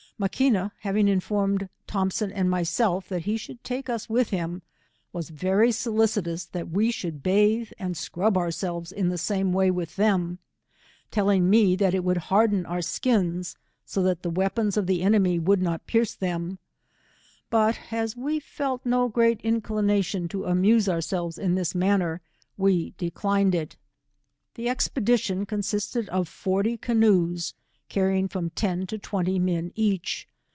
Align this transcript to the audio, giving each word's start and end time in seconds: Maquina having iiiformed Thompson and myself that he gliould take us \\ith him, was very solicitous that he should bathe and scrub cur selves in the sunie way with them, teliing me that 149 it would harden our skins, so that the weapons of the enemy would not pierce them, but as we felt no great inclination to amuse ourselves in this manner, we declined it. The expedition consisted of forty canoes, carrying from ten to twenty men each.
Maquina 0.21 0.69
having 0.81 1.07
iiiformed 1.07 1.67
Thompson 1.87 2.31
and 2.31 2.47
myself 2.47 3.09
that 3.09 3.23
he 3.23 3.37
gliould 3.37 3.57
take 3.63 3.89
us 3.89 4.05
\\ith 4.07 4.29
him, 4.29 4.61
was 5.11 5.31
very 5.31 5.71
solicitous 5.71 6.45
that 6.45 6.67
he 6.79 6.91
should 6.91 7.23
bathe 7.23 7.71
and 7.79 7.97
scrub 7.97 8.35
cur 8.35 8.51
selves 8.51 8.91
in 8.91 9.09
the 9.09 9.15
sunie 9.15 9.51
way 9.51 9.71
with 9.71 9.95
them, 9.95 10.37
teliing 11.11 11.45
me 11.49 11.75
that 11.75 11.95
149 11.95 11.95
it 11.95 12.03
would 12.03 12.17
harden 12.29 12.65
our 12.67 12.83
skins, 12.83 13.55
so 13.83 14.03
that 14.03 14.21
the 14.21 14.29
weapons 14.29 14.77
of 14.77 14.85
the 14.85 15.01
enemy 15.01 15.39
would 15.39 15.59
not 15.59 15.87
pierce 15.87 16.13
them, 16.13 16.59
but 17.49 17.79
as 17.89 18.15
we 18.15 18.39
felt 18.39 18.85
no 18.85 19.09
great 19.09 19.41
inclination 19.41 20.27
to 20.27 20.45
amuse 20.45 20.87
ourselves 20.87 21.39
in 21.39 21.55
this 21.55 21.73
manner, 21.73 22.21
we 22.57 22.93
declined 22.99 23.55
it. 23.55 23.75
The 24.53 24.69
expedition 24.69 25.47
consisted 25.47 26.07
of 26.09 26.27
forty 26.27 26.77
canoes, 26.77 27.55
carrying 27.89 28.25
from 28.25 28.49
ten 28.51 28.87
to 28.87 28.97
twenty 28.97 29.37
men 29.37 29.69
each. 29.75 30.25